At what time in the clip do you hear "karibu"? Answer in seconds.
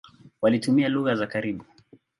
1.27-1.63